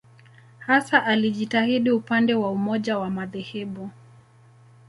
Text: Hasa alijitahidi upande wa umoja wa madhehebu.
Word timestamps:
Hasa 0.59 1.05
alijitahidi 1.05 1.91
upande 1.91 2.33
wa 2.33 2.51
umoja 2.51 2.97
wa 2.99 3.09
madhehebu. 3.09 3.89